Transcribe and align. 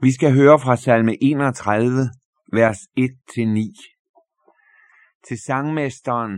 Vi 0.00 0.12
skal 0.12 0.32
høre 0.32 0.58
fra 0.58 0.76
salme 0.76 1.22
31, 1.22 2.10
vers 2.52 2.78
1-9. 2.78 3.04
Til 5.28 5.38
sangmesteren 5.46 6.32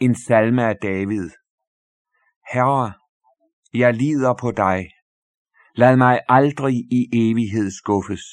en 0.00 0.14
salme 0.26 0.64
af 0.64 0.76
David. 0.82 1.30
Herre, 2.52 2.92
jeg 3.74 3.94
lider 3.94 4.34
på 4.40 4.50
dig. 4.50 4.90
Lad 5.74 5.96
mig 5.96 6.20
aldrig 6.28 6.74
i 6.74 7.08
evighed 7.12 7.70
skuffes. 7.70 8.24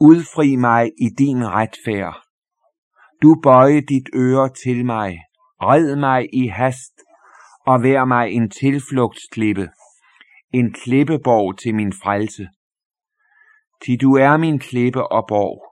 Udfri 0.00 0.56
mig 0.56 0.92
i 1.00 1.08
din 1.18 1.46
retfærd. 1.46 2.22
Du 3.22 3.40
bøje 3.42 3.80
dit 3.80 4.08
øre 4.14 4.50
til 4.64 4.84
mig. 4.84 5.18
Red 5.60 5.96
mig 5.96 6.34
i 6.34 6.46
hast 6.46 6.94
og 7.66 7.82
vær 7.82 8.04
mig 8.04 8.30
en 8.30 8.50
tilflugtsklippe, 8.50 9.68
en 10.52 10.72
klippeborg 10.72 11.58
til 11.58 11.74
min 11.74 11.92
frelse. 11.92 12.48
Ti 13.84 13.96
du 13.96 14.14
er 14.16 14.36
min 14.36 14.58
klippe 14.58 15.12
og 15.12 15.26
borg. 15.28 15.62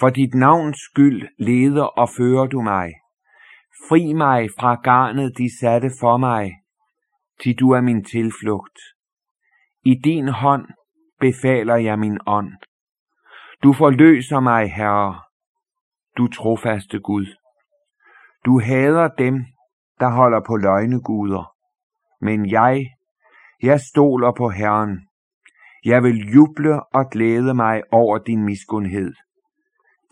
For 0.00 0.08
dit 0.10 0.34
navns 0.34 0.78
skyld 0.78 1.28
leder 1.38 1.84
og 1.84 2.08
fører 2.16 2.46
du 2.46 2.60
mig. 2.62 2.92
Fri 3.88 4.12
mig 4.12 4.48
fra 4.58 4.74
garnet, 4.74 5.38
de 5.38 5.58
satte 5.60 5.90
for 6.00 6.16
mig, 6.16 6.52
ti 7.40 7.52
du 7.52 7.70
er 7.70 7.80
min 7.80 8.04
tilflugt. 8.04 8.78
I 9.84 9.94
din 10.04 10.28
hånd 10.28 10.66
befaler 11.20 11.76
jeg 11.76 11.98
min 11.98 12.18
ånd. 12.26 12.52
Du 13.62 13.72
forløser 13.72 14.40
mig, 14.40 14.72
Herre, 14.72 15.22
du 16.18 16.28
trofaste 16.28 17.00
Gud. 17.00 17.26
Du 18.44 18.60
hader 18.60 19.08
dem, 19.08 19.44
der 20.00 20.10
holder 20.10 20.40
på 20.46 20.56
løgneguder. 20.56 21.54
Men 22.20 22.50
jeg, 22.50 22.86
jeg 23.62 23.80
stoler 23.80 24.32
på 24.32 24.48
Herren. 24.48 25.08
Jeg 25.84 26.02
vil 26.02 26.32
juble 26.34 26.82
og 26.94 27.10
glæde 27.10 27.54
mig 27.54 27.82
over 27.92 28.18
din 28.18 28.44
miskundhed. 28.44 29.12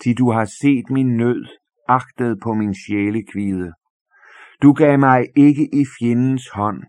Til 0.02 0.18
du 0.18 0.30
har 0.30 0.44
set 0.44 0.90
min 0.90 1.16
nød, 1.16 1.44
agtet 1.88 2.40
på 2.42 2.54
min 2.54 2.74
sjælekvide. 2.74 3.72
Du 4.62 4.72
gav 4.72 4.98
mig 4.98 5.26
ikke 5.36 5.68
i 5.72 5.84
fjendens 5.98 6.48
hånd, 6.48 6.82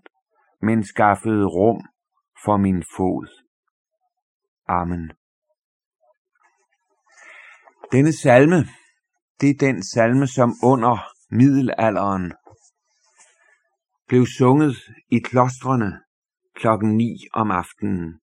men 0.61 0.83
skaffede 0.83 1.45
rum 1.45 1.81
for 2.45 2.58
min 2.58 2.83
fod. 2.97 3.28
Amen. 4.67 5.11
Denne 7.91 8.13
salme, 8.13 8.66
det 9.41 9.50
er 9.50 9.58
den 9.59 9.84
salme, 9.84 10.28
som 10.28 10.53
under 10.63 10.97
middelalderen 11.31 12.34
blev 14.08 14.25
sunget 14.38 14.75
i 15.09 15.19
klostrene 15.19 16.00
klokken 16.56 16.97
9 16.97 17.17
om 17.34 17.52
aftenen, 17.52 18.19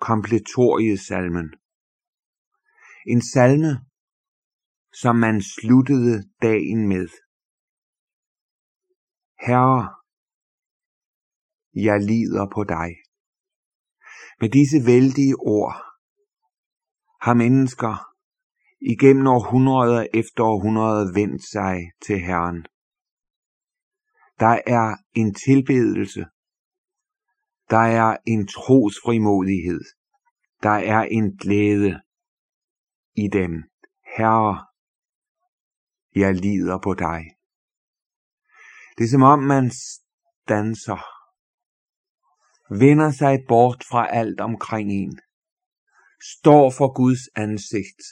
kompletoriesalmen. 0.00 1.48
En 3.06 3.22
salme, 3.22 3.72
som 5.02 5.16
man 5.16 5.42
sluttede 5.42 6.14
dagen 6.42 6.88
med. 6.88 7.08
Herre, 9.46 9.80
jeg 11.74 12.00
lider 12.00 12.46
på 12.54 12.64
dig. 12.64 12.90
Med 14.40 14.48
disse 14.58 14.78
vældige 14.86 15.36
ord 15.36 15.76
har 17.24 17.34
mennesker 17.34 17.92
igennem 18.92 19.26
århundreder 19.26 20.06
efter 20.14 20.42
århundreder 20.44 21.12
vendt 21.18 21.42
sig 21.54 21.76
til 22.06 22.18
Herren. 22.20 22.62
Der 24.42 24.54
er 24.76 24.86
en 25.20 25.34
tilbedelse. 25.34 26.24
Der 27.70 27.84
er 28.00 28.16
en 28.26 28.46
trosfrimodighed. 28.46 29.80
Der 30.62 30.76
er 30.94 31.02
en 31.02 31.36
glæde 31.36 32.00
i 33.14 33.28
dem. 33.32 33.52
Herre, 34.16 34.66
jeg 36.14 36.34
lider 36.34 36.78
på 36.82 36.94
dig. 36.94 37.20
Det 38.98 39.04
er 39.04 39.08
som 39.08 39.22
om 39.22 39.38
man 39.38 39.70
danser, 40.48 41.00
vender 42.84 43.10
sig 43.10 43.44
bort 43.48 43.84
fra 43.90 44.08
alt 44.08 44.40
omkring 44.40 44.92
en, 44.92 45.20
står 46.22 46.70
for 46.70 46.94
Guds 46.94 47.28
ansigt 47.36 48.02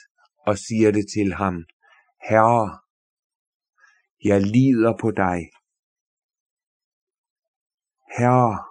og 0.47 0.57
siger 0.57 0.91
det 0.91 1.05
til 1.15 1.33
ham, 1.33 1.55
Herre, 2.29 2.79
jeg 4.23 4.41
lider 4.41 4.97
på 5.01 5.11
dig. 5.11 5.39
Herre, 8.17 8.68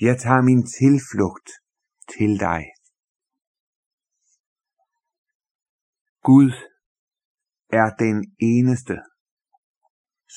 jeg 0.00 0.20
tager 0.20 0.42
min 0.42 0.62
tilflugt 0.80 1.48
til 2.08 2.40
dig. 2.40 2.62
Gud 6.22 6.50
er 7.72 7.88
den 8.04 8.18
eneste, 8.40 8.96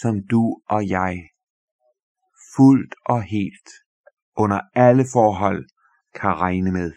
som 0.01 0.13
du 0.31 0.61
og 0.69 0.89
jeg 0.89 1.29
fuldt 2.55 2.95
og 3.05 3.23
helt 3.23 3.69
under 4.35 4.61
alle 4.75 5.05
forhold 5.13 5.69
kan 6.19 6.33
regne 6.45 6.71
med. 6.71 6.91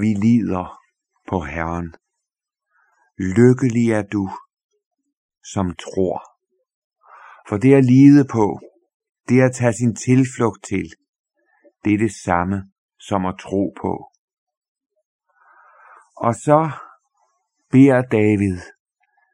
Vi 0.00 0.10
lider 0.26 0.80
på 1.28 1.40
Herren. 1.40 1.94
Lykkelig 3.18 3.88
er 3.98 4.02
du, 4.02 4.30
som 5.52 5.66
tror. 5.84 6.18
For 7.48 7.56
det 7.56 7.74
at 7.74 7.84
lide 7.84 8.24
på, 8.36 8.60
det 9.28 9.42
at 9.42 9.54
tage 9.54 9.72
sin 9.72 9.94
tilflugt 9.94 10.64
til, 10.64 10.86
det 11.84 11.94
er 11.94 11.98
det 11.98 12.14
samme 12.24 12.56
som 13.00 13.26
at 13.26 13.34
tro 13.40 13.74
på. 13.82 13.92
Og 16.16 16.34
så 16.34 16.70
beder 17.70 18.02
David, 18.02 18.58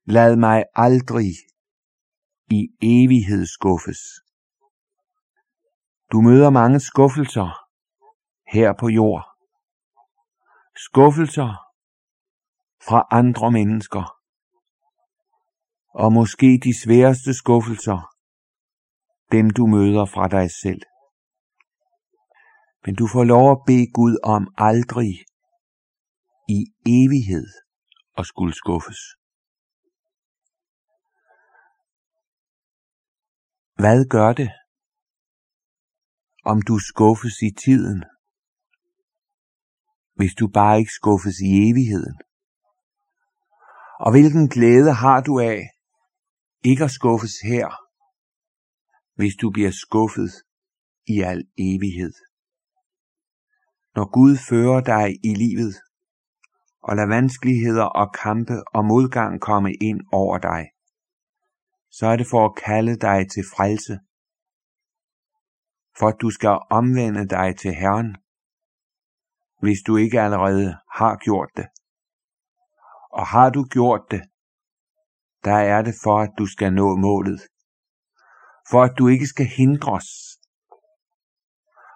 lad 0.06 0.36
mig 0.36 0.64
aldrig 0.74 1.30
i 2.50 2.68
evighed 2.82 3.46
skuffes. 3.46 4.00
Du 6.12 6.20
møder 6.20 6.50
mange 6.50 6.80
skuffelser 6.80 7.48
her 8.52 8.72
på 8.80 8.88
jord. 8.88 9.24
Skuffelser 10.76 11.50
fra 12.86 13.06
andre 13.10 13.50
mennesker. 13.52 14.18
Og 15.88 16.12
måske 16.12 16.60
de 16.64 16.80
sværeste 16.82 17.34
skuffelser, 17.34 18.13
dem 19.36 19.50
du 19.50 19.66
møder 19.66 20.06
fra 20.14 20.24
dig 20.36 20.46
selv. 20.62 20.82
Men 22.84 22.94
du 23.00 23.06
får 23.14 23.24
lov 23.24 23.46
at 23.52 23.62
bede 23.68 23.88
Gud 23.98 24.14
om 24.34 24.42
aldrig 24.70 25.12
i 26.56 26.60
evighed 26.98 27.48
at 28.18 28.26
skulle 28.26 28.54
skuffes. 28.54 29.00
Hvad 33.82 34.00
gør 34.14 34.32
det, 34.40 34.50
om 36.44 36.62
du 36.68 36.78
skuffes 36.90 37.36
i 37.48 37.50
tiden, 37.64 38.04
hvis 40.18 40.34
du 40.40 40.48
bare 40.48 40.78
ikke 40.78 40.96
skuffes 41.00 41.36
i 41.48 41.50
evigheden? 41.68 42.16
Og 44.04 44.10
hvilken 44.14 44.48
glæde 44.48 44.92
har 44.92 45.20
du 45.20 45.40
af 45.40 45.60
ikke 46.64 46.84
at 46.84 46.90
skuffes 46.90 47.36
her, 47.52 47.83
hvis 49.14 49.34
du 49.40 49.50
bliver 49.50 49.70
skuffet 49.84 50.32
i 51.06 51.20
al 51.20 51.40
evighed? 51.58 52.14
Når 53.94 54.06
Gud 54.16 54.36
fører 54.48 54.80
dig 54.80 55.06
i 55.30 55.34
livet, 55.34 55.74
og 56.82 56.96
lader 56.96 57.08
vanskeligheder 57.08 57.84
og 57.84 58.14
kampe 58.24 58.56
og 58.76 58.84
modgang 58.84 59.40
komme 59.40 59.70
ind 59.74 60.00
over 60.12 60.38
dig, 60.38 60.62
så 61.90 62.06
er 62.06 62.16
det 62.16 62.26
for 62.30 62.44
at 62.44 62.56
kalde 62.66 62.96
dig 63.08 63.18
til 63.34 63.44
frelse, 63.54 63.94
for 65.98 66.06
at 66.08 66.16
du 66.20 66.30
skal 66.30 66.58
omvende 66.70 67.28
dig 67.28 67.56
til 67.56 67.72
Herren, 67.74 68.16
hvis 69.62 69.78
du 69.86 69.96
ikke 69.96 70.20
allerede 70.20 70.70
har 70.98 71.16
gjort 71.16 71.50
det. 71.56 71.66
Og 73.12 73.26
har 73.26 73.50
du 73.50 73.64
gjort 73.64 74.04
det, 74.10 74.22
der 75.44 75.58
er 75.74 75.82
det 75.82 75.94
for, 76.04 76.16
at 76.20 76.32
du 76.38 76.46
skal 76.46 76.72
nå 76.72 76.96
målet. 76.96 77.40
For 78.70 78.82
at 78.82 78.94
du 78.98 79.08
ikke 79.08 79.26
skal 79.26 79.46
hindres. 79.46 80.08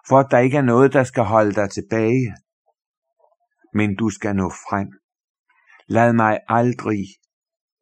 For 0.09 0.19
at 0.19 0.31
der 0.31 0.39
ikke 0.39 0.57
er 0.57 0.63
noget, 0.63 0.93
der 0.93 1.05
skal 1.05 1.25
holde 1.25 1.55
dig 1.55 1.71
tilbage. 1.71 2.35
Men 3.75 3.97
du 3.97 4.11
skal 4.11 4.37
nå 4.37 4.49
frem. 4.51 4.89
Lad 5.87 6.13
mig 6.13 6.41
aldrig 6.49 7.05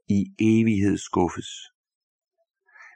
i 0.08 0.20
evighed 0.38 0.98
skuffes. 0.98 1.50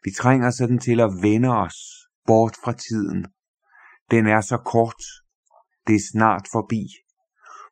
Vi 0.05 0.11
trænger 0.11 0.51
sådan 0.51 0.79
til 0.79 1.01
at 1.01 1.11
vende 1.23 1.49
os 1.49 1.79
bort 2.27 2.55
fra 2.65 2.73
tiden. 2.73 3.27
Den 4.11 4.27
er 4.27 4.41
så 4.41 4.57
kort. 4.57 5.03
Det 5.87 5.95
er 5.95 6.09
snart 6.13 6.47
forbi. 6.53 6.83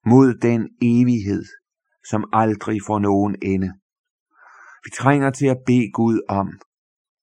Mod 0.07 0.35
den 0.35 0.69
evighed, 0.83 1.45
som 2.11 2.25
aldrig 2.33 2.79
får 2.87 2.99
nogen 2.99 3.37
ende. 3.43 3.73
Vi 4.85 4.91
trænger 4.99 5.31
til 5.31 5.47
at 5.47 5.63
bede 5.67 5.91
Gud 5.93 6.21
om, 6.29 6.49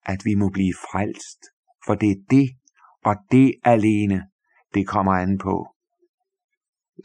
at 0.06 0.25
vi 0.25 0.36
må 0.36 0.50
blive 0.50 0.74
frelst, 0.74 1.40
for 1.86 1.96
det 1.96 2.12
er 2.12 2.22
det 2.30 2.50
og 3.04 3.16
det 3.31 3.56
alene, 3.63 4.30
det 4.74 4.88
kommer 4.88 5.12
an 5.12 5.38
på. 5.38 5.68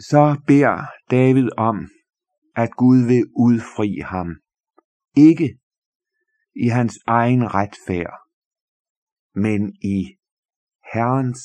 Så 0.00 0.40
beder 0.46 0.86
David 1.10 1.48
om, 1.58 1.88
at 2.56 2.70
Gud 2.76 3.06
vil 3.06 3.24
udfri 3.36 3.98
ham. 4.04 4.28
Ikke 5.16 5.58
i 6.56 6.68
hans 6.68 6.98
egen 7.06 7.54
retfærd, 7.54 8.14
men 9.34 9.74
i 9.82 10.16
Herrens 10.92 11.42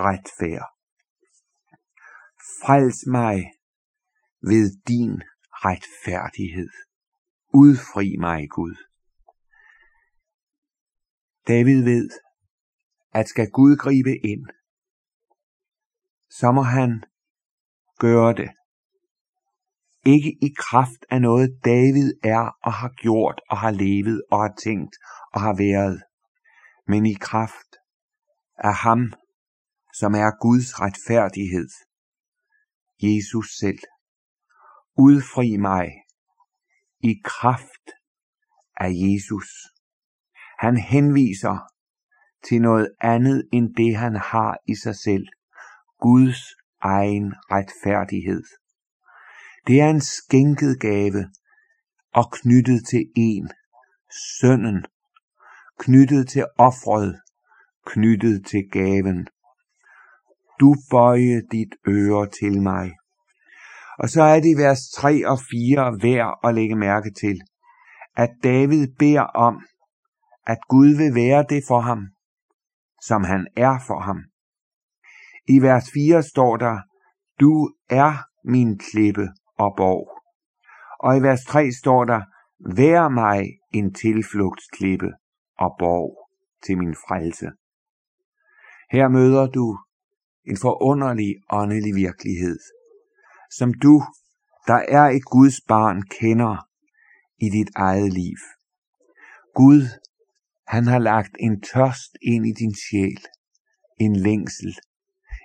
retfærd. 0.00 0.66
Frels 2.62 3.06
mig 3.06 3.36
ved 4.40 4.82
din 4.88 5.22
retfærdighed. 5.52 6.68
Udfri 7.54 8.16
mig, 8.20 8.48
Gud. 8.50 8.76
David 11.48 11.84
ved, 11.84 12.10
at 13.12 13.28
skal 13.28 13.50
Gud 13.50 13.76
gribe 13.76 14.16
ind, 14.16 14.46
så 16.30 16.52
må 16.52 16.62
han 16.62 17.04
gøre 17.98 18.34
det. 18.34 18.50
Ikke 20.06 20.30
i 20.42 20.54
kraft 20.58 21.06
af 21.10 21.20
noget 21.20 21.60
David 21.64 22.12
er 22.24 22.58
og 22.62 22.72
har 22.72 22.88
gjort 22.88 23.40
og 23.50 23.58
har 23.58 23.70
levet 23.70 24.22
og 24.30 24.38
har 24.38 24.54
tænkt 24.64 24.96
og 25.32 25.40
har 25.40 25.56
været, 25.56 26.02
men 26.86 27.06
i 27.06 27.14
kraft 27.20 27.70
af 28.56 28.74
ham, 28.74 29.12
som 29.94 30.14
er 30.14 30.40
Guds 30.40 30.80
retfærdighed, 30.80 31.68
Jesus 33.02 33.48
selv. 33.58 33.78
Udfri 34.98 35.56
mig 35.56 35.88
i 37.00 37.20
kraft 37.24 37.86
af 38.76 38.90
Jesus. 38.92 39.73
Han 40.64 40.76
henviser 40.76 41.56
til 42.48 42.62
noget 42.62 42.88
andet 43.00 43.48
end 43.52 43.74
det, 43.74 43.96
han 43.96 44.16
har 44.16 44.56
i 44.68 44.74
sig 44.74 44.96
selv. 44.96 45.26
Guds 46.00 46.40
egen 46.82 47.34
retfærdighed. 47.50 48.42
Det 49.66 49.80
er 49.80 49.88
en 49.88 50.00
skænket 50.00 50.80
gave 50.80 51.24
og 52.14 52.32
knyttet 52.32 52.86
til 52.90 53.04
en, 53.16 53.50
sønnen, 54.40 54.86
knyttet 55.78 56.28
til 56.28 56.44
offret, 56.58 57.20
knyttet 57.86 58.46
til 58.46 58.62
gaven. 58.72 59.28
Du 60.60 60.74
bøje 60.90 61.42
dit 61.52 61.74
øre 61.88 62.28
til 62.40 62.62
mig. 62.62 62.92
Og 63.98 64.08
så 64.08 64.22
er 64.22 64.40
det 64.40 64.48
i 64.48 64.60
vers 64.62 64.80
3 64.94 65.28
og 65.28 65.38
4 65.38 66.02
værd 66.02 66.38
at 66.44 66.54
lægge 66.54 66.76
mærke 66.76 67.10
til, 67.20 67.40
at 68.16 68.30
David 68.42 68.88
beder 68.98 69.22
om, 69.22 69.62
at 70.46 70.58
Gud 70.68 70.96
vil 70.96 71.14
være 71.14 71.44
det 71.48 71.62
for 71.68 71.80
ham, 71.80 72.08
som 73.02 73.24
han 73.24 73.46
er 73.56 73.78
for 73.86 74.00
ham. 74.00 74.20
I 75.48 75.62
vers 75.62 75.90
4 75.94 76.22
står 76.22 76.56
der, 76.56 76.78
du 77.40 77.72
er 77.90 78.12
min 78.44 78.78
klippe 78.78 79.28
og 79.58 79.74
borg. 79.76 80.20
Og 80.98 81.16
i 81.16 81.20
vers 81.20 81.44
3 81.44 81.72
står 81.72 82.04
der, 82.04 82.22
vær 82.76 83.08
mig 83.08 83.44
en 83.72 83.94
tilflugtsklippe 83.94 85.10
og 85.58 85.76
borg 85.78 86.28
til 86.66 86.78
min 86.78 86.94
frelse. 86.94 87.46
Her 88.90 89.08
møder 89.08 89.46
du 89.46 89.78
en 90.44 90.56
forunderlig 90.56 91.34
åndelig 91.50 91.94
virkelighed, 91.94 92.58
som 93.50 93.74
du, 93.74 94.02
der 94.66 94.80
er 94.88 95.06
et 95.16 95.24
Guds 95.24 95.60
barn, 95.68 96.02
kender 96.02 96.68
i 97.38 97.48
dit 97.48 97.70
eget 97.76 98.12
liv. 98.12 98.38
Gud, 99.54 99.82
han 100.74 100.86
har 100.86 100.98
lagt 100.98 101.36
en 101.40 101.60
tørst 101.60 102.12
ind 102.22 102.46
i 102.46 102.52
din 102.52 102.74
sjæl, 102.74 103.22
en 104.00 104.16
længsel, 104.16 104.74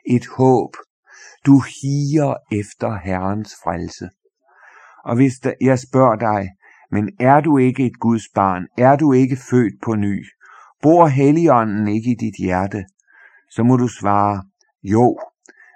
et 0.09 0.25
håb. 0.37 0.73
Du 1.45 1.63
higer 1.77 2.33
efter 2.51 2.99
Herrens 3.05 3.53
frelse. 3.63 4.09
Og 5.05 5.15
hvis 5.15 5.33
jeg 5.61 5.79
spørger 5.79 6.15
dig, 6.15 6.49
men 6.91 7.09
er 7.19 7.41
du 7.41 7.57
ikke 7.57 7.85
et 7.85 7.99
Guds 7.99 8.23
barn? 8.35 8.67
Er 8.77 8.95
du 8.95 9.13
ikke 9.13 9.37
født 9.49 9.81
på 9.83 9.95
ny? 9.95 10.25
Bor 10.81 11.07
Helligånden 11.07 11.87
ikke 11.87 12.11
i 12.11 12.15
dit 12.25 12.35
hjerte? 12.39 12.85
Så 13.51 13.63
må 13.63 13.77
du 13.77 13.87
svare, 13.87 14.43
jo, 14.83 15.19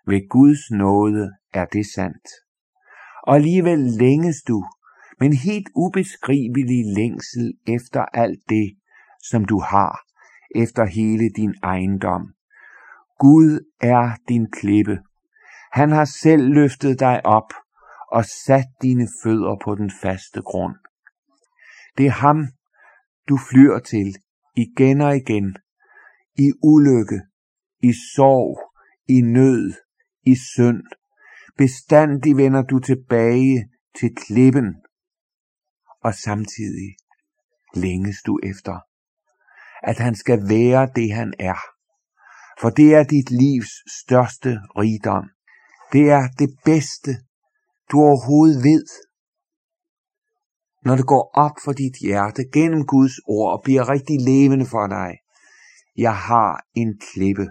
ved 0.07 0.29
Guds 0.29 0.71
nåde 0.71 1.31
er 1.53 1.65
det 1.65 1.85
sandt. 1.95 2.27
Og 3.27 3.35
alligevel 3.35 3.79
længes 3.79 4.41
du, 4.47 4.65
men 5.19 5.33
helt 5.33 5.69
ubeskrivelig 5.75 6.85
længsel 6.95 7.53
efter 7.67 8.01
alt 8.13 8.39
det, 8.50 8.77
som 9.30 9.46
du 9.46 9.60
har, 9.60 10.00
efter 10.56 10.86
hele 10.86 11.30
din 11.30 11.56
ejendom. 11.64 12.34
Gud 13.20 13.60
er 13.81 14.18
din 14.30 14.52
klippe. 14.52 15.00
Han 15.72 15.90
har 15.92 16.06
selv 16.06 16.54
løftet 16.54 17.00
dig 17.00 17.25
op 17.25 17.54
og 18.12 18.25
sat 18.25 18.68
dine 18.81 19.08
fødder 19.24 19.56
på 19.64 19.75
den 19.75 19.92
faste 20.02 20.42
grund. 20.42 20.75
Det 21.98 22.06
er 22.06 22.12
ham, 22.12 22.48
du 23.30 23.38
flyr 23.52 23.80
til 23.80 24.16
igen 24.56 25.02
og 25.02 25.16
igen, 25.16 25.56
i 26.36 26.52
ulykke, 26.64 27.22
i 27.80 27.94
sorg, 28.16 28.72
i 29.08 29.22
nød, 29.22 29.74
i 30.25 30.36
synd. 30.36 30.84
Bestandig 31.58 32.38
vender 32.38 32.62
du 32.62 32.80
tilbage 32.80 33.70
til 34.00 34.16
klippen, 34.16 34.75
og 36.04 36.14
samtidig 36.14 36.96
længes 37.75 38.18
du 38.25 38.40
efter, 38.44 38.80
at 39.83 39.97
han 39.97 40.15
skal 40.15 40.39
være 40.50 40.89
det, 40.95 41.13
han 41.13 41.33
er. 41.39 41.59
For 42.62 42.69
det 42.69 42.95
er 42.95 43.03
dit 43.03 43.30
livs 43.31 43.74
største 44.01 44.50
rigdom. 44.83 45.25
Det 45.94 46.12
er 46.12 46.24
det 46.39 46.50
bedste, 46.65 47.12
du 47.91 47.97
overhovedet 47.97 48.63
ved. 48.63 48.85
Når 50.85 50.95
det 50.95 51.07
går 51.07 51.31
op 51.33 51.56
for 51.63 51.74
dit 51.74 51.95
hjerte 52.01 52.44
gennem 52.53 52.85
Guds 52.85 53.18
ord 53.27 53.53
og 53.53 53.62
bliver 53.63 53.89
rigtig 53.89 54.18
levende 54.21 54.65
for 54.65 54.88
dig. 54.88 55.12
Jeg 55.97 56.15
har 56.18 56.65
en 56.74 57.00
klippe. 57.00 57.47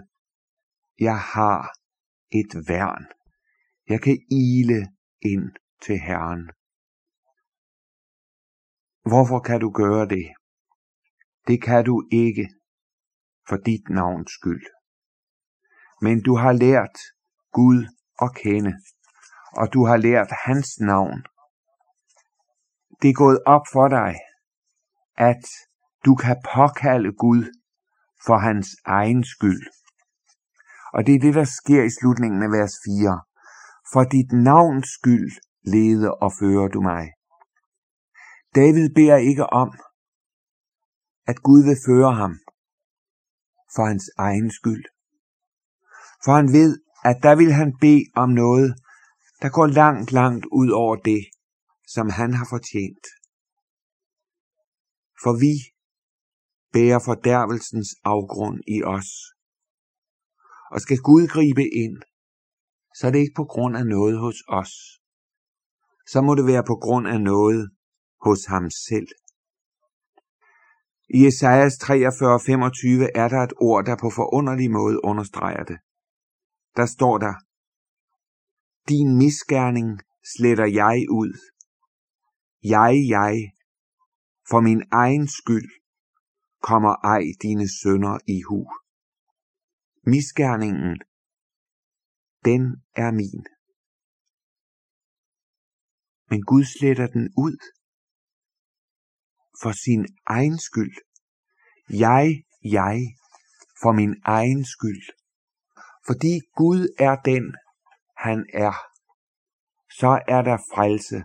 Jeg 0.99 1.19
har 1.19 1.59
et 2.31 2.67
værn. 2.67 3.05
Jeg 3.89 4.01
kan 4.01 4.17
ile 4.31 4.87
ind 5.21 5.51
til 5.85 5.99
Herren. 5.99 6.43
Hvorfor 9.11 9.39
kan 9.39 9.59
du 9.59 9.69
gøre 9.69 10.05
det? 10.07 10.42
Det 11.47 11.61
kan 11.61 11.85
du 11.85 12.07
ikke 12.11 12.49
for 13.47 13.57
dit 13.57 13.89
navns 13.89 14.31
skyld. 14.31 14.65
Men 16.01 16.21
du 16.21 16.35
har 16.35 16.51
lært 16.51 16.97
Gud 17.51 17.79
at 18.21 18.35
kende, 18.35 18.73
og 19.59 19.73
du 19.73 19.85
har 19.85 19.97
lært 19.97 20.31
hans 20.45 20.79
navn. 20.79 21.23
Det 23.01 23.09
er 23.09 23.13
gået 23.13 23.39
op 23.45 23.65
for 23.73 23.87
dig, 23.87 24.15
at 25.17 25.45
du 26.05 26.15
kan 26.15 26.37
påkalde 26.55 27.11
Gud 27.13 27.43
for 28.25 28.37
hans 28.37 28.67
egen 28.85 29.23
skyld. 29.23 29.63
Og 30.93 31.05
det 31.05 31.15
er 31.15 31.19
det, 31.19 31.33
der 31.35 31.43
sker 31.43 31.83
i 31.83 31.95
slutningen 31.99 32.43
af 32.43 32.51
vers 32.59 32.75
4. 32.85 33.21
For 33.93 34.03
dit 34.03 34.31
navns 34.31 34.87
skyld 34.97 35.31
leder 35.73 36.09
og 36.09 36.31
fører 36.39 36.67
du 36.67 36.81
mig. 36.81 37.05
David 38.55 38.89
beder 38.95 39.17
ikke 39.17 39.45
om, 39.45 39.69
at 41.31 41.37
Gud 41.47 41.61
vil 41.67 41.77
føre 41.87 42.13
ham 42.21 42.33
for 43.75 43.83
hans 43.91 44.07
egen 44.17 44.51
skyld. 44.51 44.85
For 46.23 46.31
han 46.39 46.47
ved, 46.59 46.71
at 47.09 47.17
der 47.25 47.35
vil 47.35 47.51
han 47.53 47.69
bede 47.81 48.05
om 48.15 48.29
noget, 48.29 48.69
der 49.41 49.49
går 49.49 49.67
langt, 49.67 50.11
langt 50.11 50.45
ud 50.45 50.69
over 50.69 50.95
det, 50.95 51.23
som 51.87 52.09
han 52.09 52.33
har 52.33 52.47
fortjent. 52.49 53.05
For 55.23 55.33
vi 55.43 55.53
bærer 56.73 56.99
fordærvelsens 57.05 57.91
afgrund 58.03 58.57
i 58.75 58.77
os. 58.83 59.09
Og 60.71 60.81
skal 60.81 60.97
Gud 60.97 61.27
gribe 61.27 61.65
ind, 61.83 61.97
så 62.97 63.07
er 63.07 63.11
det 63.11 63.19
ikke 63.19 63.39
på 63.41 63.47
grund 63.53 63.77
af 63.77 63.85
noget 63.85 64.19
hos 64.19 64.37
os. 64.47 64.73
Så 66.11 66.21
må 66.21 66.35
det 66.35 66.45
være 66.45 66.63
på 66.71 66.75
grund 66.85 67.07
af 67.07 67.21
noget 67.21 67.71
hos 68.25 68.45
ham 68.53 68.69
selv. 68.87 69.07
I 71.19 71.27
Esajas 71.27 71.77
43:25 71.77 73.09
er 73.21 73.27
der 73.33 73.41
et 73.47 73.53
ord, 73.61 73.85
der 73.85 73.95
på 74.03 74.09
forunderlig 74.09 74.71
måde 74.71 75.05
understreger 75.05 75.63
det. 75.63 75.77
Der 76.75 76.85
står 76.85 77.17
der, 77.17 77.33
Din 78.89 79.17
misgerning 79.17 79.89
sletter 80.33 80.65
jeg 80.65 80.97
ud. 81.09 81.31
Jeg, 82.63 82.93
jeg, 83.15 83.35
for 84.49 84.61
min 84.61 84.83
egen 84.91 85.27
skyld, 85.27 85.69
kommer 86.61 86.93
ej 87.15 87.23
dine 87.41 87.67
sønder 87.79 88.17
i 88.27 88.41
hu. 88.47 88.59
Misgerningen, 90.13 91.01
den 92.45 92.61
er 92.95 93.11
min. 93.11 93.45
Men 96.29 96.41
Gud 96.49 96.63
sletter 96.63 97.07
den 97.07 97.33
ud 97.37 97.57
for 99.63 99.71
sin 99.71 100.05
egen 100.25 100.57
skyld. 100.59 100.95
Jeg, 101.89 102.43
jeg, 102.63 102.97
for 103.81 103.91
min 103.91 104.15
egen 104.25 104.65
skyld. 104.65 105.05
Fordi 106.07 106.33
Gud 106.55 106.95
er 106.99 107.15
den, 107.15 107.55
han 108.17 108.45
er. 108.53 108.75
så 109.99 110.11
er 110.27 110.41
der 110.41 110.57
frelse 110.73 111.19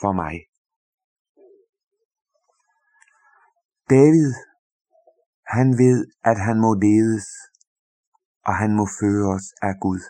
for 0.00 0.12
mig. 0.12 0.34
David, 3.90 4.32
han 5.54 5.68
ved, 5.82 5.98
at 6.30 6.38
han 6.46 6.56
må 6.60 6.70
ledes, 6.74 7.26
og 8.48 8.54
han 8.56 8.70
må 8.78 8.84
føres 9.00 9.46
af 9.62 9.74
Gud. 9.80 10.02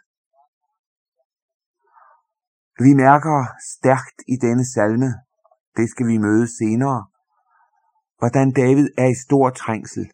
Vi 2.84 2.94
mærker 3.04 3.38
stærkt 3.74 4.18
i 4.28 4.36
denne 4.46 4.64
salme, 4.74 5.10
det 5.76 5.86
skal 5.90 6.06
vi 6.06 6.18
møde 6.18 6.46
senere, 6.58 6.98
hvordan 8.18 8.52
David 8.52 8.88
er 8.98 9.08
i 9.14 9.14
stor 9.26 9.50
trængsel. 9.50 10.10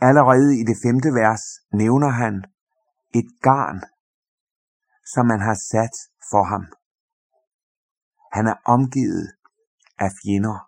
Allerede 0.00 0.60
i 0.60 0.62
det 0.70 0.76
femte 0.84 1.08
vers 1.08 1.44
nævner 1.72 2.08
han 2.08 2.34
et 3.14 3.28
garn, 3.42 3.80
som 5.12 5.26
man 5.26 5.40
har 5.40 5.56
sat 5.72 5.96
for 6.30 6.44
ham. 6.52 6.64
Han 8.32 8.46
er 8.46 8.56
omgivet 8.64 9.26
af 9.98 10.10
fjender. 10.20 10.58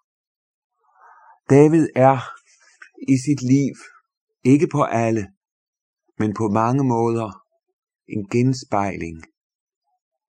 David 1.50 1.88
er 1.97 2.17
i 3.12 3.17
sit 3.26 3.43
liv 3.43 3.75
ikke 4.45 4.69
på 4.73 4.83
alle, 4.83 5.33
men 6.19 6.35
på 6.35 6.49
mange 6.49 6.85
måder 6.85 7.47
en 8.09 8.29
genspejling 8.29 9.19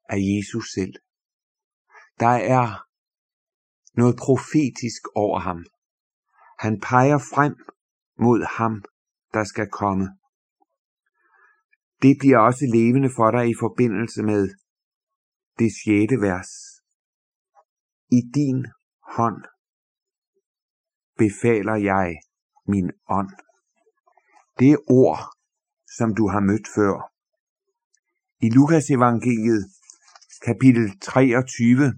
af 0.10 0.18
Jesus 0.18 0.66
selv. 0.74 0.94
Der 2.20 2.36
er 2.58 2.88
noget 3.94 4.16
profetisk 4.16 5.02
over 5.16 5.40
ham. 5.40 5.66
Han 6.64 6.80
peger 6.80 7.18
frem 7.18 7.56
mod 8.26 8.42
ham, 8.58 8.84
der 9.34 9.44
skal 9.44 9.68
komme. 9.70 10.06
Det 12.02 12.14
bliver 12.20 12.38
også 12.38 12.66
levende 12.74 13.10
for 13.16 13.32
dig 13.32 13.50
i 13.50 13.56
forbindelse 13.60 14.24
med 14.24 14.44
det 15.60 15.72
sjette 15.80 16.16
vers. 16.28 16.52
I 18.18 18.20
din 18.36 18.68
hånd 19.16 19.42
befaler 21.18 21.76
jeg 21.76 22.08
min 22.68 22.92
ånd. 23.10 23.32
Det 24.60 24.72
er 24.72 24.92
ord, 24.92 25.22
som 25.98 26.16
du 26.16 26.28
har 26.28 26.40
mødt 26.40 26.68
før. 26.76 26.96
I 28.46 28.50
Lukas 28.50 28.90
evangeliet, 28.90 29.64
kapitel 30.46 31.00
23, 31.00 31.94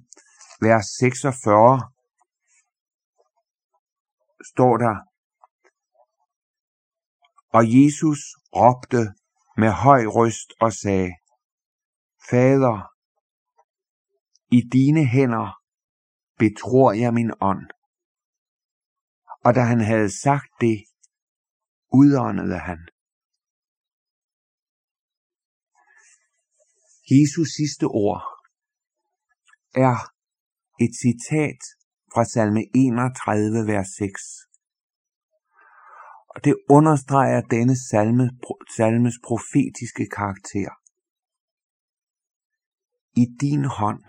vers 0.62 0.86
46, 1.00 1.93
står 4.52 4.78
der, 4.86 4.96
og 7.58 7.64
Jesus 7.78 8.22
råbte 8.60 9.04
med 9.62 9.72
høj 9.86 10.02
røst 10.18 10.50
og 10.62 10.72
sagde, 10.74 11.12
Fader, 12.30 12.78
i 14.58 14.60
dine 14.76 15.04
hænder 15.16 15.48
betror 16.44 16.92
jeg 17.04 17.14
min 17.14 17.32
ånd. 17.52 17.66
Og 19.46 19.52
da 19.56 19.62
han 19.72 19.82
havde 19.92 20.12
sagt 20.26 20.52
det, 20.62 20.78
udåndede 22.00 22.60
han. 22.70 22.80
Jesus 27.12 27.48
sidste 27.60 27.86
ord 28.06 28.24
er 29.88 29.98
et 30.84 30.94
citat 31.04 31.62
fra 32.14 32.24
salme 32.26 32.62
31, 32.76 33.68
vers 33.68 33.88
6. 33.88 34.22
Og 36.34 36.44
det 36.46 36.56
understreger 36.70 37.42
denne 37.42 37.76
salme, 37.90 38.26
salmes 38.78 39.18
profetiske 39.28 40.06
karakter. 40.18 40.72
I 43.22 43.26
din 43.42 43.66
hånd 43.66 44.04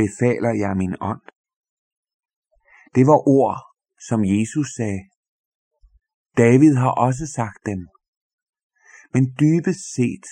befaler 0.00 0.52
jeg 0.62 0.76
min 0.76 0.96
ånd. 1.00 1.24
Det 2.94 3.04
var 3.10 3.28
ord, 3.38 3.58
som 4.08 4.20
Jesus 4.24 4.68
sagde. 4.76 5.02
David 6.36 6.74
har 6.74 6.92
også 7.06 7.26
sagt 7.38 7.66
dem. 7.66 7.80
Men 9.12 9.24
dybest 9.40 9.84
set, 9.94 10.26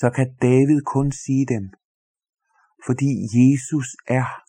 så 0.00 0.10
kan 0.16 0.28
David 0.42 0.80
kun 0.94 1.12
sige 1.12 1.46
dem, 1.46 1.64
fordi 2.86 3.10
Jesus 3.38 3.88
er 4.06 4.45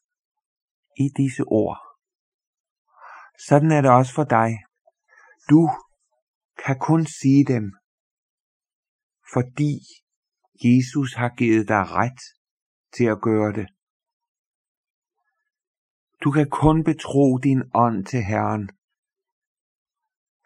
i 1.03 1.05
disse 1.17 1.43
ord. 1.43 1.77
Sådan 3.47 3.71
er 3.71 3.81
det 3.81 3.91
også 3.91 4.13
for 4.13 4.23
dig. 4.23 4.49
Du 5.49 5.61
kan 6.65 6.79
kun 6.79 7.05
sige 7.05 7.45
dem, 7.45 7.65
fordi 9.33 9.73
Jesus 10.65 11.13
har 11.13 11.29
givet 11.35 11.67
dig 11.67 11.83
ret 11.99 12.21
til 12.95 13.05
at 13.05 13.21
gøre 13.21 13.53
det. 13.53 13.67
Du 16.23 16.31
kan 16.31 16.49
kun 16.49 16.83
betro 16.83 17.37
din 17.37 17.61
ånd 17.73 18.05
til 18.05 18.23
Herren, 18.23 18.69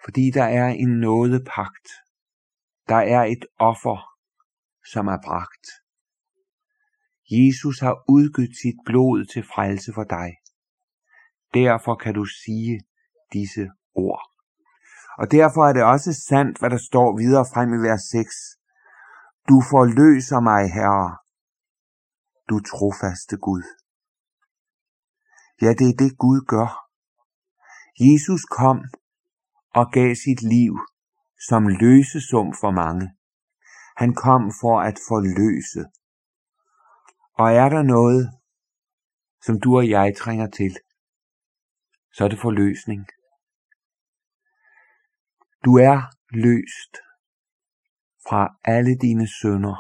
fordi 0.04 0.32
der 0.34 0.44
er 0.44 0.68
en 0.68 1.00
nådepagt. 1.00 1.88
Der 2.88 3.02
er 3.16 3.24
et 3.24 3.46
offer, 3.60 3.98
som 4.92 5.08
er 5.08 5.20
bragt. 5.28 5.66
Jesus 7.32 7.80
har 7.80 7.96
udgivet 8.10 8.56
sit 8.62 8.76
blod 8.86 9.26
til 9.26 9.44
frelse 9.44 9.92
for 9.94 10.04
dig. 10.04 10.41
Derfor 11.54 11.96
kan 11.96 12.14
du 12.14 12.26
sige 12.26 12.82
disse 13.34 13.70
ord. 13.96 14.22
Og 15.18 15.32
derfor 15.32 15.68
er 15.68 15.74
det 15.74 15.84
også 15.84 16.14
sandt, 16.30 16.60
hvad 16.60 16.70
der 16.70 16.78
står 16.90 17.18
videre 17.18 17.46
frem 17.54 17.70
i 17.74 17.80
vers 17.88 18.02
6. 18.02 18.36
Du 19.50 19.58
forløser 19.72 20.40
mig, 20.40 20.62
Herre, 20.78 21.18
du 22.50 22.60
trofaste 22.60 23.38
Gud. 23.38 23.64
Ja, 25.62 25.70
det 25.80 25.88
er 25.90 25.98
det 26.04 26.18
Gud 26.18 26.40
gør. 26.54 26.70
Jesus 28.00 28.42
kom 28.60 28.78
og 29.74 29.92
gav 29.92 30.16
sit 30.16 30.42
liv 30.42 30.74
som 31.50 31.68
løsesum 31.68 32.54
for 32.62 32.72
mange. 32.72 33.06
Han 33.98 34.14
kom 34.14 34.52
for 34.62 34.82
at 34.82 34.98
forløse. 35.08 35.84
Og 37.34 37.54
er 37.54 37.70
der 37.70 37.84
noget, 37.84 38.32
som 39.46 39.60
du 39.60 39.78
og 39.78 39.90
jeg 39.90 40.14
trænger 40.18 40.48
til, 40.48 40.78
så 42.14 42.24
er 42.24 42.28
det 42.28 42.40
forløsning. 42.40 43.06
Du 45.66 45.72
er 45.78 45.98
løst 46.46 46.94
fra 48.28 48.56
alle 48.64 48.98
dine 48.98 49.28
sønder. 49.42 49.78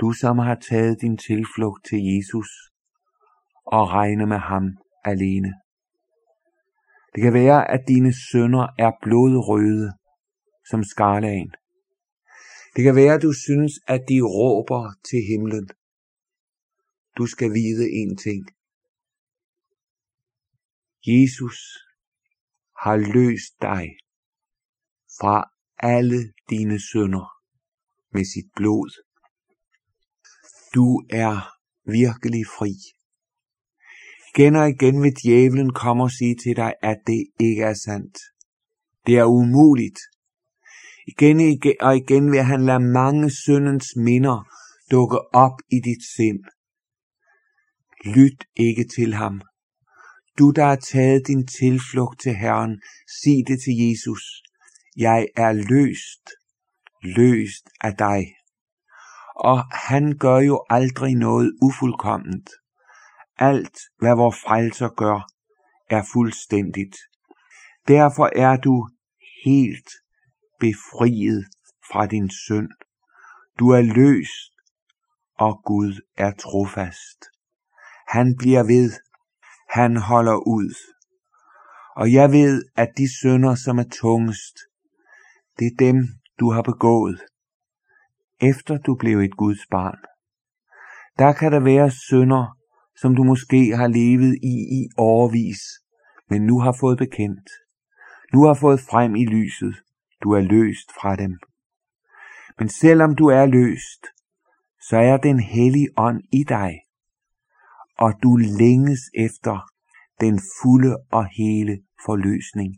Du 0.00 0.12
som 0.12 0.38
har 0.38 0.54
taget 0.54 1.00
din 1.00 1.16
tilflugt 1.16 1.86
til 1.88 2.00
Jesus 2.12 2.48
og 3.66 3.88
regner 3.88 4.26
med 4.26 4.38
ham 4.38 4.64
alene. 5.04 5.52
Det 7.14 7.22
kan 7.22 7.32
være, 7.32 7.70
at 7.70 7.80
dine 7.88 8.12
sønder 8.30 8.66
er 8.78 8.92
blodrøde 9.02 9.92
som 10.70 10.84
skarlagen. 10.84 11.52
Det 12.76 12.84
kan 12.84 12.96
være, 12.96 13.14
at 13.14 13.22
du 13.22 13.32
synes, 13.32 13.72
at 13.86 14.00
de 14.08 14.18
råber 14.20 14.82
til 15.08 15.20
himlen. 15.30 15.68
Du 17.18 17.26
skal 17.26 17.50
vide 17.50 17.84
en 18.00 18.16
ting. 18.16 18.57
Jesus 21.06 21.58
har 22.82 22.96
løst 22.96 23.54
dig 23.62 23.86
fra 25.20 25.50
alle 25.78 26.32
dine 26.50 26.78
sønder 26.92 27.26
med 28.12 28.24
sit 28.24 28.50
blod. 28.56 28.90
Du 30.74 31.06
er 31.10 31.36
virkelig 31.84 32.46
fri. 32.58 32.72
Igen 34.34 34.56
og 34.56 34.68
igen 34.68 35.02
vil 35.02 35.14
djævlen 35.22 35.72
komme 35.72 36.02
og 36.02 36.10
sige 36.10 36.36
til 36.42 36.56
dig, 36.56 36.74
at 36.82 36.98
det 37.06 37.26
ikke 37.40 37.62
er 37.62 37.74
sandt. 37.74 38.18
Det 39.06 39.18
er 39.18 39.24
umuligt. 39.24 39.98
Igen 41.06 41.36
og 41.80 41.96
igen 41.96 42.32
vil 42.32 42.42
han 42.42 42.66
lade 42.66 42.80
mange 42.80 43.30
syndens 43.30 43.86
minder 43.96 44.38
dukke 44.90 45.34
op 45.34 45.56
i 45.70 45.78
dit 45.88 46.02
sind. 46.16 46.44
Lyt 48.16 48.44
ikke 48.56 48.84
til 48.96 49.14
ham. 49.14 49.42
Du, 50.38 50.50
der 50.50 50.64
har 50.64 50.76
taget 50.76 51.26
din 51.26 51.46
tilflugt 51.46 52.20
til 52.20 52.34
Herren, 52.34 52.82
sig 53.22 53.44
det 53.46 53.58
til 53.64 53.76
Jesus. 53.88 54.42
Jeg 54.96 55.28
er 55.36 55.52
løst, 55.52 56.30
løst 57.02 57.70
af 57.80 57.96
dig. 57.96 58.34
Og 59.36 59.58
han 59.72 60.18
gør 60.18 60.38
jo 60.38 60.64
aldrig 60.70 61.14
noget 61.14 61.52
ufuldkomment. 61.62 62.50
Alt, 63.38 63.78
hvad 63.98 64.16
vor 64.16 64.30
frelser 64.30 64.88
gør, 64.88 65.30
er 65.90 66.02
fuldstændigt. 66.12 66.96
Derfor 67.88 68.30
er 68.36 68.56
du 68.56 68.88
helt 69.44 69.90
befriet 70.60 71.44
fra 71.92 72.06
din 72.06 72.30
synd. 72.30 72.68
Du 73.58 73.68
er 73.68 73.80
løst, 73.80 74.52
og 75.38 75.62
Gud 75.64 76.00
er 76.16 76.32
trofast. 76.32 77.24
Han 78.08 78.36
bliver 78.38 78.62
ved. 78.62 79.07
Han 79.70 79.96
holder 79.96 80.36
ud. 80.36 80.74
Og 81.96 82.12
jeg 82.12 82.32
ved, 82.32 82.64
at 82.76 82.88
de 82.96 83.18
synder, 83.18 83.54
som 83.54 83.78
er 83.78 83.88
tungest, 84.00 84.56
det 85.58 85.66
er 85.66 85.76
dem, 85.78 85.96
du 86.40 86.52
har 86.52 86.62
begået, 86.62 87.20
efter 88.40 88.78
du 88.78 88.94
blev 88.94 89.18
et 89.18 89.36
Guds 89.36 89.66
barn. 89.70 89.98
Der 91.18 91.32
kan 91.32 91.52
der 91.52 91.60
være 91.60 91.90
synder, 91.90 92.56
som 93.00 93.14
du 93.16 93.24
måske 93.24 93.76
har 93.76 93.86
levet 93.86 94.34
i 94.42 94.54
i 94.80 94.88
årvis, 94.98 95.60
men 96.30 96.42
nu 96.42 96.60
har 96.60 96.76
fået 96.80 96.98
bekendt. 96.98 97.50
Nu 98.32 98.42
har 98.42 98.54
fået 98.54 98.80
frem 98.80 99.16
i 99.16 99.24
lyset. 99.24 99.74
Du 100.22 100.32
er 100.32 100.40
løst 100.40 100.92
fra 101.00 101.16
dem. 101.16 101.38
Men 102.58 102.68
selvom 102.68 103.16
du 103.16 103.26
er 103.26 103.46
løst, 103.46 104.06
så 104.88 104.96
er 104.96 105.16
den 105.16 105.40
hellige 105.40 105.88
ånd 105.96 106.22
i 106.32 106.44
dig, 106.48 106.80
og 107.98 108.12
du 108.22 108.36
længes 108.36 109.00
efter 109.14 109.68
den 110.20 110.40
fulde 110.62 110.96
og 111.10 111.26
hele 111.26 111.78
forløsning, 112.04 112.76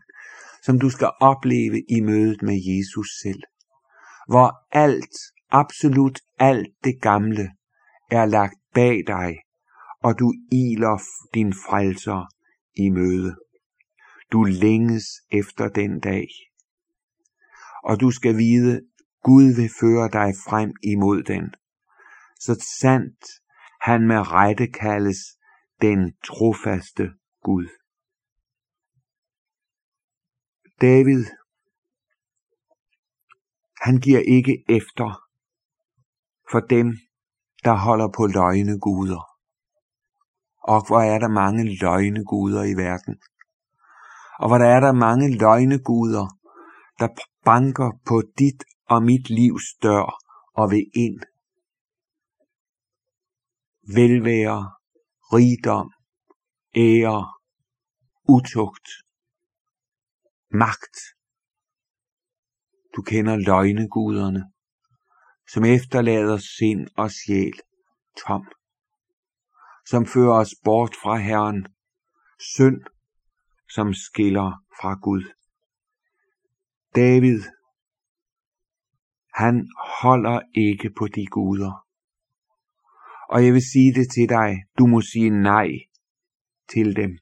som 0.63 0.79
du 0.79 0.91
skal 0.91 1.11
opleve 1.21 1.83
i 1.89 2.01
mødet 2.01 2.43
med 2.43 2.59
Jesus 2.77 3.09
selv, 3.23 3.43
hvor 4.29 4.77
alt, 4.77 5.17
absolut 5.51 6.21
alt 6.39 6.69
det 6.85 7.01
gamle, 7.01 7.51
er 8.11 8.25
lagt 8.25 8.55
bag 8.75 9.03
dig, 9.07 9.37
og 10.03 10.19
du 10.19 10.35
iler 10.53 11.03
din 11.35 11.55
frelser 11.55 12.27
i 12.75 12.89
møde. 12.91 13.37
Du 14.33 14.45
længes 14.45 15.05
efter 15.33 15.69
den 15.69 16.01
dag. 16.01 16.29
Og 17.85 18.01
du 18.01 18.11
skal 18.11 18.37
vide, 18.37 18.81
Gud 19.23 19.55
vil 19.57 19.71
føre 19.81 20.09
dig 20.13 20.35
frem 20.47 20.73
imod 20.83 21.23
den. 21.23 21.55
Så 22.41 22.67
sandt 22.81 23.40
han 23.81 24.07
med 24.07 24.33
rette 24.33 24.67
kaldes 24.67 25.17
den 25.83 26.13
trofaste 26.25 27.11
Gud. 27.43 27.69
David, 30.81 31.25
han 33.81 33.97
giver 34.01 34.21
ikke 34.37 34.65
efter 34.69 35.23
for 36.51 36.61
dem, 36.61 36.87
der 37.65 37.77
holder 37.77 38.09
på 38.17 38.27
løgneguder. 38.27 39.23
Og 40.63 40.87
hvor 40.87 41.01
er 41.01 41.19
der 41.19 41.29
mange 41.29 41.77
løgneguder 41.81 42.63
i 42.63 42.75
verden. 42.85 43.15
Og 44.39 44.49
hvor 44.49 44.59
der 44.59 44.67
er 44.67 44.81
der 44.81 44.93
mange 44.93 45.39
løgneguder, 45.39 46.27
der 46.99 47.09
banker 47.45 47.91
på 48.07 48.23
dit 48.39 48.65
og 48.87 49.03
mit 49.03 49.31
livs 49.31 49.67
dør 49.83 50.19
og 50.55 50.71
vil 50.71 50.87
ind. 50.95 51.21
Velvære, 53.95 54.61
rigdom, 55.33 55.89
ære, 56.77 57.23
utugt, 58.29 58.89
magt. 60.51 60.97
Du 62.97 63.03
kender 63.03 63.37
løgneguderne, 63.37 64.43
som 65.53 65.65
efterlader 65.65 66.39
sind 66.59 66.89
og 66.97 67.11
sjæl 67.11 67.61
tom, 68.27 68.45
som 69.87 70.07
fører 70.07 70.35
os 70.43 70.55
bort 70.65 70.95
fra 71.03 71.17
Herren, 71.17 71.67
synd, 72.39 72.81
som 73.75 73.95
skiller 73.95 74.65
fra 74.81 74.95
Gud. 74.95 75.25
David, 76.95 77.41
han 79.35 79.69
holder 80.01 80.41
ikke 80.55 80.91
på 80.99 81.07
de 81.07 81.27
guder. 81.27 81.90
Og 83.31 83.45
jeg 83.45 83.53
vil 83.53 83.63
sige 83.73 83.95
det 83.95 84.11
til 84.15 84.29
dig, 84.29 84.65
du 84.79 84.87
må 84.87 85.01
sige 85.01 85.31
nej 85.31 85.69
til 86.73 86.97
dem. 86.97 87.19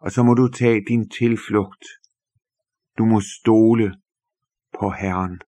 Og 0.00 0.10
så 0.10 0.22
må 0.22 0.34
du 0.34 0.48
tage 0.48 0.84
din 0.88 1.08
tilflugt. 1.08 1.84
Du 2.98 3.04
må 3.04 3.20
stole 3.20 3.94
på 4.78 4.90
Herren. 4.90 5.40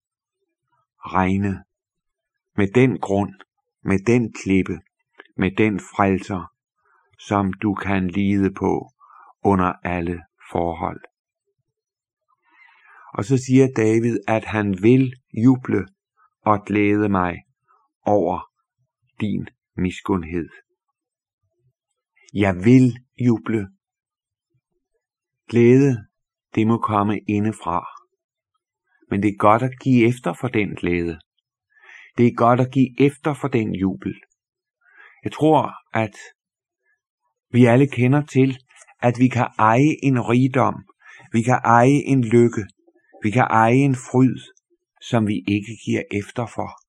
Regne 1.00 1.64
med 2.58 2.68
den 2.76 3.00
grund, 3.00 3.34
med 3.84 4.00
den 4.00 4.34
klippe, 4.34 4.80
med 5.38 5.52
den 5.58 5.80
frelser, 5.80 6.54
som 7.20 7.54
du 7.54 7.74
kan 7.74 8.08
lide 8.08 8.54
på 8.54 8.92
under 9.44 9.74
alle 9.84 10.22
forhold. 10.52 11.02
Og 13.14 13.26
så 13.26 13.38
siger 13.38 13.68
David, 13.76 14.20
at 14.28 14.46
han 14.46 14.84
vil 14.84 15.14
juble 15.34 15.88
og 16.42 16.66
glæde 16.66 17.10
mig 17.10 17.38
over 18.06 18.51
din 19.22 19.48
miskundhed. 19.78 20.50
Jeg 22.34 22.56
vil 22.56 22.98
juble. 23.26 23.68
Glæde, 25.50 26.06
det 26.56 26.68
må 26.68 26.78
komme 26.78 27.20
indefra. 27.20 27.86
Men 29.10 29.24
det 29.24 29.30
er 29.30 29.38
godt 29.38 29.62
at 29.62 29.80
give 29.82 30.08
efter 30.08 30.34
for 30.34 30.48
den 30.48 30.76
glæde. 30.76 31.20
Det 32.18 32.28
er 32.28 32.36
godt 32.36 32.60
at 32.60 32.72
give 32.72 32.90
efter 33.00 33.34
for 33.34 33.48
den 33.48 33.76
jubel. 33.76 34.14
Jeg 35.24 35.32
tror, 35.32 35.72
at 35.94 36.16
vi 37.52 37.66
alle 37.66 37.88
kender 37.88 38.26
til, 38.26 38.58
at 39.00 39.16
vi 39.20 39.28
kan 39.28 39.48
eje 39.60 39.96
en 40.04 40.22
rigdom, 40.22 40.76
vi 41.32 41.42
kan 41.42 41.60
eje 41.64 42.02
en 42.06 42.24
lykke, 42.24 42.66
vi 43.24 43.32
kan 43.32 43.48
eje 43.50 43.74
en 43.74 43.96
fryd, 43.96 44.40
som 45.02 45.28
vi 45.28 45.44
ikke 45.48 45.74
giver 45.86 46.04
efter 46.12 46.46
for. 46.46 46.81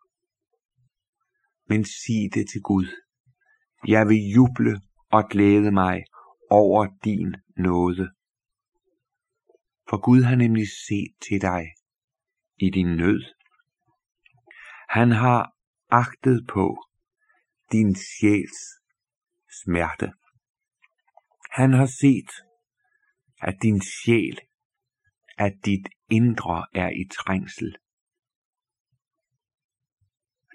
Men 1.69 1.85
sig 1.85 2.31
det 2.35 2.49
til 2.49 2.63
Gud. 2.63 2.87
Jeg 3.87 4.09
vil 4.09 4.31
juble 4.35 4.81
og 5.11 5.29
glæde 5.31 5.71
mig 5.73 6.05
over 6.51 6.87
din 7.05 7.35
nåde. 7.57 8.11
For 9.89 10.01
Gud 10.01 10.23
har 10.23 10.37
nemlig 10.37 10.67
set 10.87 11.15
til 11.29 11.41
dig 11.41 11.63
i 12.57 12.71
din 12.71 12.97
nød. 12.97 13.23
Han 14.89 15.11
har 15.11 15.55
agtet 15.91 16.47
på 16.49 16.87
din 17.73 17.95
sjæls 17.95 18.61
smerte. 19.63 20.13
Han 21.51 21.73
har 21.73 21.87
set, 21.87 22.31
at 23.41 23.55
din 23.63 23.81
sjæl, 23.83 24.39
at 25.39 25.53
dit 25.65 25.89
indre 26.11 26.67
er 26.75 26.91
i 26.91 27.05
trængsel. 27.19 27.77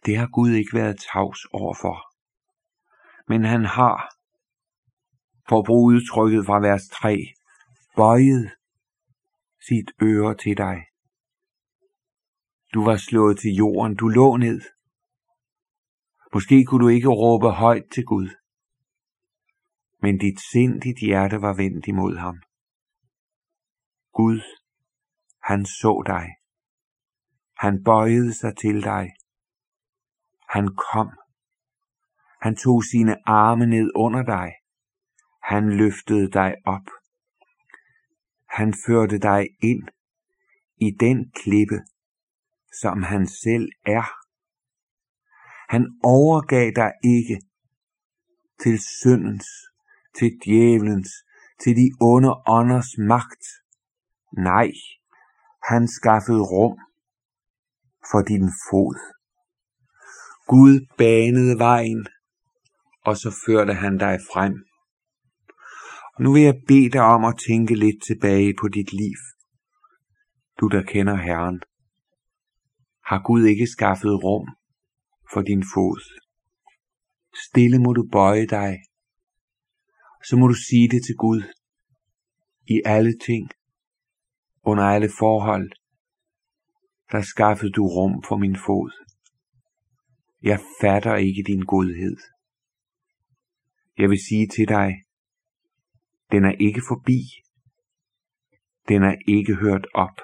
Det 0.08 0.18
har 0.18 0.28
Gud 0.28 0.52
ikke 0.52 0.74
været 0.74 1.00
tavs 1.12 1.46
overfor. 1.46 1.98
Men 3.28 3.44
han 3.44 3.66
har, 3.66 3.98
for 5.50 5.60
at 5.60 5.66
bruge 5.66 5.96
udtrykket 5.96 6.46
fra 6.46 6.60
vers 6.60 6.88
3, 6.88 7.18
bøjet 7.96 8.52
sit 9.68 9.92
øre 10.02 10.38
til 10.44 10.58
dig. 10.58 10.78
Du 12.74 12.84
var 12.86 12.98
slået 12.98 13.40
til 13.40 13.52
jorden, 13.52 13.96
du 13.96 14.08
lå 14.08 14.38
ned. 14.38 14.62
Måske 16.34 16.66
kunne 16.66 16.84
du 16.84 16.90
ikke 16.90 17.10
råbe 17.10 17.50
højt 17.50 17.88
til 17.94 18.06
Gud, 18.06 18.30
men 20.02 20.18
dit 20.18 20.40
sind, 20.52 20.82
dit 20.82 21.00
hjerte 21.00 21.42
var 21.42 21.54
vendt 21.54 21.88
imod 21.88 22.16
ham. 22.18 22.38
Gud, 24.14 24.42
han 25.44 25.66
så 25.66 26.04
dig. 26.06 26.28
Han 27.58 27.84
bøjede 27.84 28.34
sig 28.34 28.58
til 28.58 28.84
dig. 28.84 29.12
Han 30.50 30.76
kom. 30.92 31.10
Han 32.42 32.56
tog 32.56 32.84
sine 32.84 33.16
arme 33.26 33.66
ned 33.66 33.92
under 33.96 34.24
dig. 34.24 34.52
Han 35.44 35.78
løftede 35.78 36.32
dig 36.32 36.56
op. 36.66 36.88
Han 38.50 38.74
førte 38.86 39.18
dig 39.20 39.48
ind 39.64 39.88
i 40.78 40.92
den 41.00 41.32
klippe, 41.36 41.80
som 42.82 43.04
han 43.04 43.28
selv 43.28 43.70
er. 43.86 44.08
Han 45.70 46.00
overgav 46.04 46.72
dig 46.76 46.92
ikke 47.04 47.42
til 48.64 48.80
syndens, 48.80 49.48
til 50.18 50.32
djævelens, 50.46 51.10
til 51.62 51.76
de 51.76 51.88
onde 52.02 52.34
ånders 52.48 52.98
magt. 52.98 53.46
Nej, 54.38 54.72
han 55.64 55.88
skaffede 55.88 56.42
rum 56.42 56.78
for 58.12 58.22
din 58.22 58.50
fod. 58.70 59.17
Gud 60.48 60.88
banede 60.98 61.60
vejen, 61.60 62.08
og 63.06 63.18
så 63.18 63.30
førte 63.46 63.74
han 63.74 63.98
dig 63.98 64.20
frem. 64.34 64.54
Og 66.16 66.24
nu 66.24 66.34
vil 66.34 66.42
jeg 66.42 66.62
bede 66.68 66.90
dig 66.90 67.02
om 67.02 67.26
at 67.26 67.40
tænke 67.48 67.76
lidt 67.76 68.04
tilbage 68.08 68.54
på 68.62 68.68
dit 68.68 68.94
liv. 68.94 69.20
Du 70.60 70.68
der 70.68 70.84
kender 70.84 71.16
Herren. 71.16 71.62
Har 73.06 73.22
Gud 73.24 73.44
ikke 73.46 73.68
skaffet 73.68 74.24
rum 74.24 74.48
for 75.34 75.42
din 75.42 75.64
fod? 75.74 76.02
Stille 77.46 77.80
må 77.80 77.94
du 77.94 78.10
bøje 78.12 78.48
dig. 78.48 78.78
Så 80.28 80.38
må 80.38 80.48
du 80.48 80.54
sige 80.70 80.90
det 80.90 81.02
til 81.06 81.16
Gud 81.16 81.42
i 82.68 82.82
alle 82.86 83.14
ting 83.26 83.50
under 84.64 84.84
alle 84.84 85.10
forhold, 85.20 85.72
der 87.12 87.22
skaffede 87.22 87.72
du 87.72 87.84
rum 87.88 88.24
for 88.28 88.38
min 88.38 88.56
fod. 88.66 89.07
Jeg 90.42 90.60
fatter 90.82 91.16
ikke 91.16 91.44
din 91.48 91.62
godhed. 91.62 92.18
Jeg 93.98 94.10
vil 94.10 94.20
sige 94.30 94.48
til 94.48 94.68
dig, 94.68 94.94
den 96.32 96.46
er 96.46 96.56
ikke 96.60 96.82
forbi. 96.88 97.20
Den 98.88 99.04
er 99.04 99.16
ikke 99.28 99.56
hørt 99.56 99.88
op. 99.94 100.22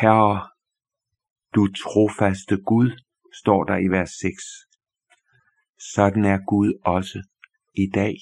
Herre, 0.00 0.48
du 1.54 1.72
trofaste 1.72 2.56
Gud, 2.56 2.90
står 3.42 3.64
der 3.64 3.76
i 3.76 3.86
vers 3.86 4.10
6. 4.10 4.42
Sådan 5.94 6.24
er 6.24 6.38
Gud 6.46 6.80
også 6.84 7.22
i 7.74 7.90
dag. 7.94 8.16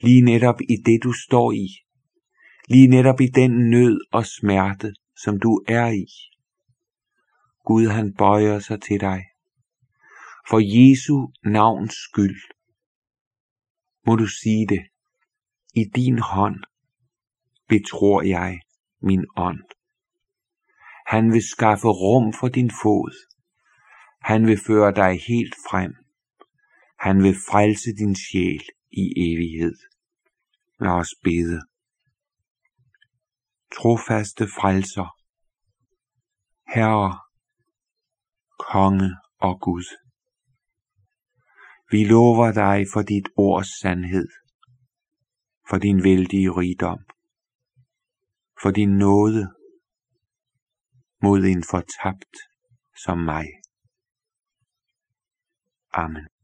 Lige 0.00 0.22
netop 0.22 0.60
i 0.60 0.76
det 0.86 1.00
du 1.02 1.12
står 1.12 1.52
i. 1.52 1.68
Lige 2.68 2.88
netop 2.88 3.20
i 3.20 3.26
den 3.26 3.70
nød 3.70 4.00
og 4.12 4.26
smerte, 4.26 4.94
som 5.16 5.40
du 5.40 5.64
er 5.68 5.86
i. 5.86 6.35
Gud 7.66 7.86
han 7.86 8.14
bøjer 8.14 8.58
sig 8.58 8.82
til 8.82 9.00
dig. 9.00 9.24
For 10.48 10.60
Jesu 10.76 11.28
navns 11.44 11.94
skyld 11.94 12.40
må 14.06 14.16
du 14.16 14.26
sige 14.26 14.66
det. 14.66 14.82
I 15.74 15.84
din 15.94 16.18
hånd 16.18 16.60
betror 17.68 18.22
jeg 18.22 18.60
min 19.02 19.24
ånd. 19.36 19.62
Han 21.06 21.32
vil 21.32 21.42
skaffe 21.42 21.88
rum 21.88 22.32
for 22.32 22.48
din 22.48 22.70
fod. 22.82 23.14
Han 24.20 24.46
vil 24.46 24.58
føre 24.66 24.94
dig 24.94 25.20
helt 25.28 25.54
frem. 25.70 25.94
Han 26.98 27.22
vil 27.22 27.34
frelse 27.50 27.90
din 27.92 28.14
sjæl 28.14 28.64
i 28.90 29.04
evighed. 29.26 29.76
Lad 30.80 30.90
os 30.90 31.14
bede. 31.24 31.60
Trofaste 33.76 34.46
frelser, 34.46 35.08
Herre, 36.74 37.25
Konge 38.76 39.10
og 39.40 39.60
Gud. 39.60 39.86
Vi 41.90 42.04
lover 42.04 42.52
dig 42.52 42.86
for 42.92 43.02
dit 43.02 43.28
ords 43.36 43.80
sandhed, 43.80 44.28
for 45.68 45.78
din 45.78 46.04
vældige 46.04 46.50
rigdom, 46.50 46.98
for 48.62 48.70
din 48.70 48.98
nåde 48.98 49.42
mod 51.22 51.40
en 51.44 51.64
fortabt 51.70 52.36
som 53.04 53.18
mig. 53.18 53.46
Amen. 55.92 56.35